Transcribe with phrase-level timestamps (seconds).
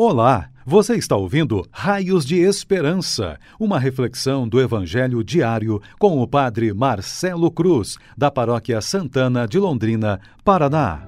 [0.00, 6.72] Olá, você está ouvindo Raios de Esperança, uma reflexão do Evangelho diário com o Padre
[6.72, 11.02] Marcelo Cruz, da Paróquia Santana de Londrina, Paraná.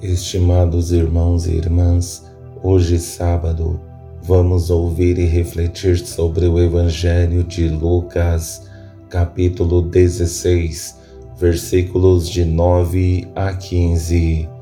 [0.00, 2.24] Estimados irmãos e irmãs,
[2.62, 3.80] hoje sábado,
[4.22, 8.70] vamos ouvir e refletir sobre o Evangelho de Lucas,
[9.10, 11.00] capítulo 16,
[11.36, 14.53] versículos de 9 a 15.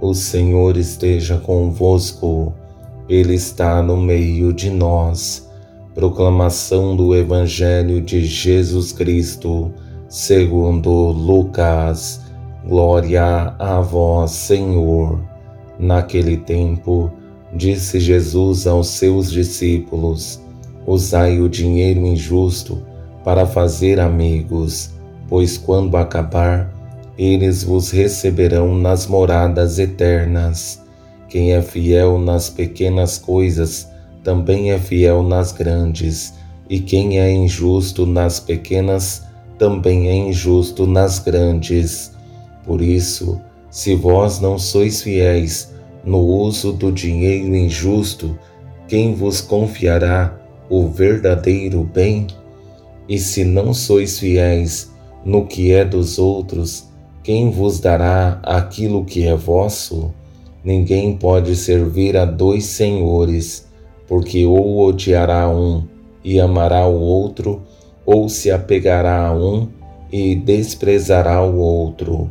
[0.00, 2.54] O Senhor esteja convosco,
[3.06, 5.46] Ele está no meio de nós.
[5.94, 9.70] Proclamação do Evangelho de Jesus Cristo,
[10.08, 12.22] segundo Lucas.
[12.66, 15.20] Glória a vós, Senhor.
[15.78, 17.12] Naquele tempo,
[17.54, 20.40] disse Jesus aos seus discípulos:
[20.86, 22.82] Usai o dinheiro injusto
[23.22, 24.94] para fazer amigos,
[25.28, 26.72] pois quando acabar,
[27.20, 30.82] eles vos receberão nas moradas eternas.
[31.28, 33.86] Quem é fiel nas pequenas coisas,
[34.24, 36.32] também é fiel nas grandes,
[36.66, 39.22] e quem é injusto nas pequenas,
[39.58, 42.10] também é injusto nas grandes.
[42.64, 48.34] Por isso, se vós não sois fiéis no uso do dinheiro injusto,
[48.88, 52.28] quem vos confiará o verdadeiro bem?
[53.06, 54.90] E se não sois fiéis
[55.22, 56.89] no que é dos outros,
[57.22, 60.12] quem vos dará aquilo que é vosso?
[60.64, 63.68] Ninguém pode servir a dois senhores,
[64.08, 65.84] porque ou odiará um
[66.24, 67.62] e amará o outro,
[68.06, 69.68] ou se apegará a um
[70.10, 72.30] e desprezará o outro.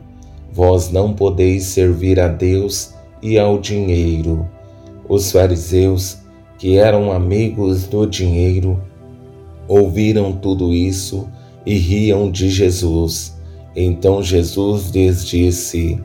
[0.51, 4.47] Vós não podeis servir a Deus e ao dinheiro.
[5.07, 6.17] Os fariseus,
[6.57, 8.81] que eram amigos do dinheiro,
[9.67, 11.29] ouviram tudo isso
[11.65, 13.38] e riam de Jesus.
[13.75, 16.01] Então Jesus lhes disse: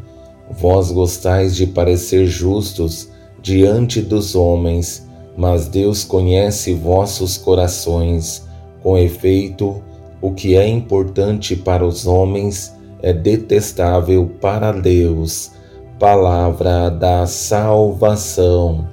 [0.50, 3.08] Vós gostais de parecer justos
[3.42, 5.06] diante dos homens,
[5.36, 8.44] mas Deus conhece vossos corações.
[8.82, 9.82] Com efeito,
[10.20, 15.52] o que é importante para os homens é detestável para Deus.
[15.98, 18.88] Palavra da salvação.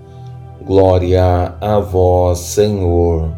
[0.66, 3.34] Glória a vós, Senhor.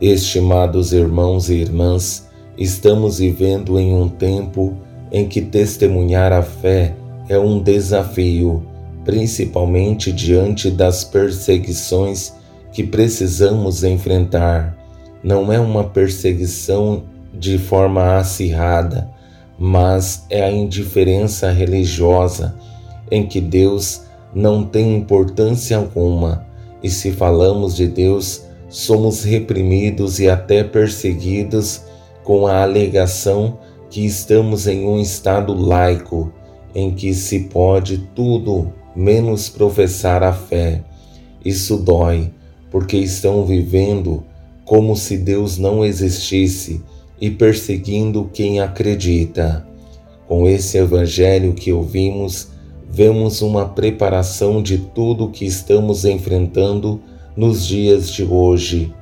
[0.00, 4.76] Estimados irmãos e irmãs, Estamos vivendo em um tempo
[5.10, 6.94] em que testemunhar a fé
[7.28, 8.62] é um desafio,
[9.04, 12.34] principalmente diante das perseguições
[12.72, 14.76] que precisamos enfrentar.
[15.22, 19.08] Não é uma perseguição de forma acirrada,
[19.58, 22.54] mas é a indiferença religiosa
[23.10, 24.02] em que Deus
[24.34, 26.46] não tem importância alguma,
[26.82, 31.82] e se falamos de Deus, somos reprimidos e até perseguidos
[32.24, 33.58] com a alegação
[33.88, 36.32] que estamos em um estado laico
[36.74, 40.82] em que se pode tudo menos professar a fé.
[41.44, 42.30] Isso dói,
[42.70, 44.22] porque estão vivendo
[44.64, 46.82] como se Deus não existisse
[47.20, 49.66] e perseguindo quem acredita.
[50.28, 52.48] Com esse evangelho que ouvimos,
[52.88, 57.00] vemos uma preparação de tudo que estamos enfrentando
[57.36, 58.92] nos dias de hoje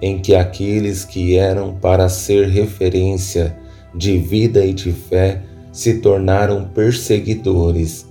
[0.00, 3.56] em que aqueles que eram para ser referência
[3.94, 8.06] de vida e de fé se tornaram perseguidores.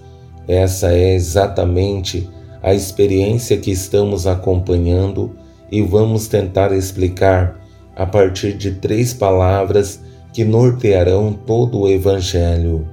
[0.47, 2.29] Essa é exatamente
[2.61, 5.35] a experiência que estamos acompanhando
[5.71, 7.59] e vamos tentar explicar
[7.95, 10.01] a partir de três palavras
[10.33, 12.87] que nortearão todo o Evangelho.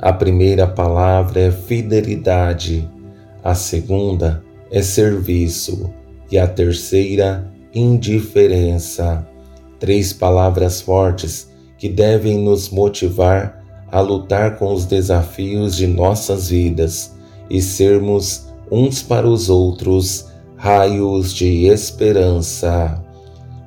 [0.00, 2.88] A primeira palavra é fidelidade,
[3.44, 5.92] a segunda é serviço
[6.30, 9.26] e a terceira, indiferença.
[9.78, 17.12] Três palavras fortes que devem nos motivar a lutar com os desafios de nossas vidas
[17.48, 23.02] e sermos uns para os outros raios de esperança.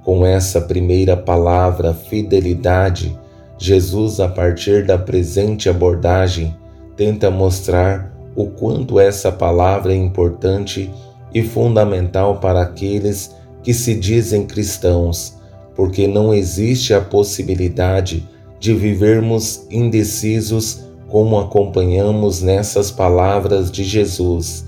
[0.03, 3.17] Com essa primeira palavra, fidelidade,
[3.57, 6.55] Jesus, a partir da presente abordagem,
[6.95, 10.91] tenta mostrar o quanto essa palavra é importante
[11.33, 15.35] e fundamental para aqueles que se dizem cristãos,
[15.75, 18.27] porque não existe a possibilidade
[18.59, 24.65] de vivermos indecisos como acompanhamos nessas palavras de Jesus.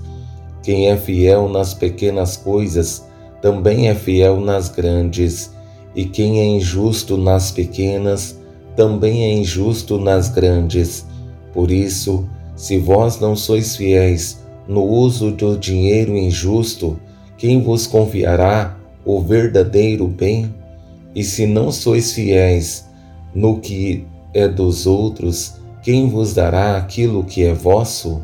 [0.62, 3.04] Quem é fiel nas pequenas coisas
[3.40, 5.50] também é fiel nas grandes,
[5.94, 8.38] e quem é injusto nas pequenas
[8.74, 11.06] também é injusto nas grandes.
[11.52, 16.98] Por isso, se vós não sois fiéis no uso do dinheiro injusto,
[17.38, 20.52] quem vos confiará o verdadeiro bem?
[21.14, 22.86] E se não sois fiéis
[23.34, 28.20] no que é dos outros, quem vos dará aquilo que é vosso?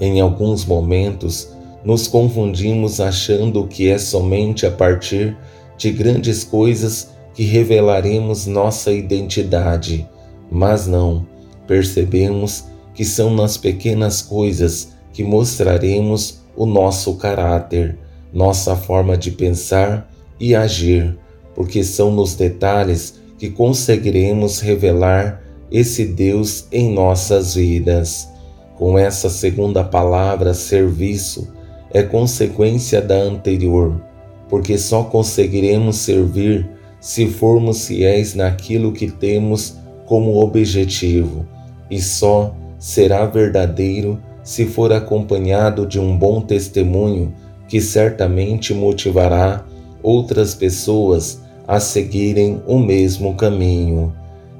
[0.00, 1.48] Em alguns momentos,
[1.84, 5.36] nos confundimos achando que é somente a partir
[5.76, 10.08] de grandes coisas que revelaremos nossa identidade,
[10.50, 11.26] mas não,
[11.66, 12.64] percebemos
[12.94, 17.98] que são nas pequenas coisas que mostraremos o nosso caráter,
[18.32, 21.18] nossa forma de pensar e agir,
[21.54, 28.28] porque são nos detalhes que conseguiremos revelar esse Deus em nossas vidas.
[28.76, 31.48] Com essa segunda palavra, serviço,
[31.92, 34.00] é consequência da anterior,
[34.48, 36.68] porque só conseguiremos servir
[37.00, 39.76] se formos fiéis naquilo que temos
[40.06, 41.46] como objetivo,
[41.90, 47.34] e só será verdadeiro se for acompanhado de um bom testemunho
[47.68, 49.64] que certamente motivará
[50.02, 54.12] outras pessoas a seguirem o mesmo caminho.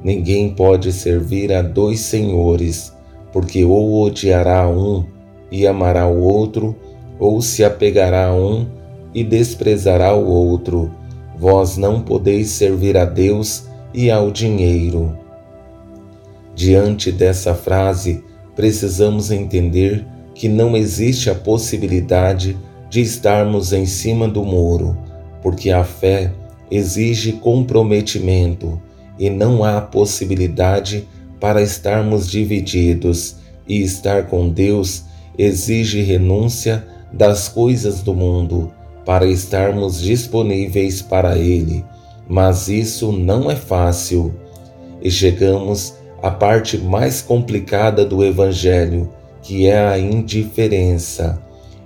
[0.02, 2.92] Ninguém pode servir a dois senhores,
[3.32, 5.04] porque ou odiará um
[5.50, 6.76] e amará o outro,
[7.18, 8.66] ou se apegará a um
[9.12, 10.90] e desprezará o outro.
[11.36, 15.18] Vós não podeis servir a Deus e ao dinheiro.
[16.54, 18.22] Diante dessa frase,
[18.54, 22.56] precisamos entender que não existe a possibilidade
[22.88, 24.96] de estarmos em cima do muro,
[25.42, 26.32] porque a fé
[26.70, 28.80] exige comprometimento
[29.18, 31.06] e não há possibilidade
[31.38, 33.36] para estarmos divididos,
[33.68, 35.04] e estar com Deus
[35.38, 38.72] exige renúncia das coisas do mundo
[39.06, 41.84] para estarmos disponíveis para Ele.
[42.28, 44.34] Mas isso não é fácil.
[45.00, 49.10] E chegamos à parte mais complicada do Evangelho,
[49.42, 51.42] que é a indiferença.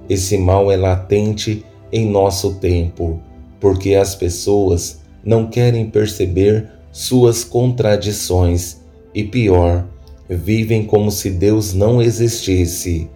[0.09, 3.21] Esse mal é latente em nosso tempo
[3.65, 8.77] porque as pessoas não querem perceber suas contradições
[9.15, 9.87] e, pior,
[10.29, 13.09] vivem como se Deus não existisse.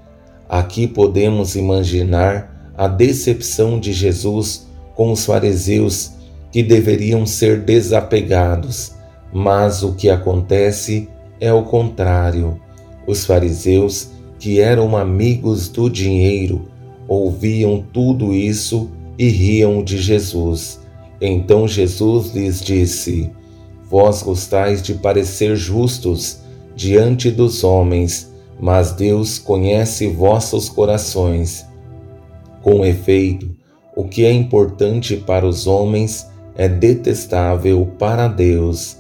[0.49, 6.12] Aqui podemos imaginar a decepção de Jesus com os fariseus
[6.50, 8.94] que deveriam ser desapegados,
[9.32, 11.08] mas o que acontece
[11.40, 12.60] é o contrário.
[13.06, 16.69] Os fariseus, que eram amigos do dinheiro,
[17.06, 20.80] ouviam tudo isso e riam de Jesus.
[21.20, 23.30] Então Jesus lhes disse:
[23.90, 26.40] Vós gostais de parecer justos
[26.76, 31.66] diante dos homens, mas Deus conhece vossos corações.
[32.62, 33.50] Com efeito,
[33.96, 38.97] o que é importante para os homens é detestável para Deus.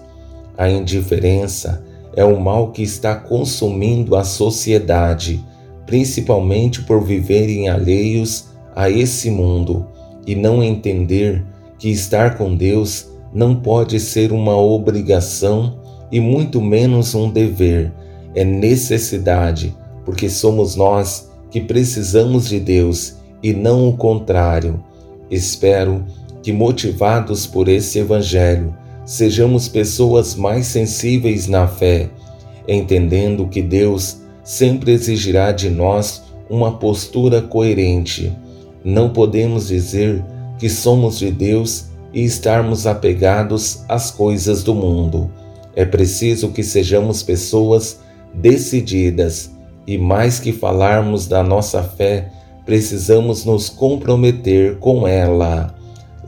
[0.58, 1.84] A indiferença
[2.16, 5.40] é o mal que está consumindo a sociedade,
[5.86, 9.86] principalmente por viverem alheios a esse mundo
[10.26, 11.44] e não entender
[11.78, 15.78] que estar com Deus não pode ser uma obrigação
[16.10, 17.92] e muito menos um dever,
[18.34, 24.82] é necessidade, porque somos nós que precisamos de Deus e não o contrário.
[25.30, 26.04] Espero
[26.42, 28.74] que, motivados por esse Evangelho,
[29.08, 32.10] sejamos pessoas mais sensíveis na fé,
[32.66, 38.32] entendendo que Deus sempre exigirá de nós uma postura coerente
[38.84, 40.24] não podemos dizer
[40.58, 45.30] que somos de Deus e estarmos apegados às coisas do mundo.
[45.74, 48.00] É preciso que sejamos pessoas
[48.32, 49.50] decididas
[49.86, 52.30] e, mais que falarmos da nossa fé,
[52.64, 55.74] precisamos nos comprometer com ela.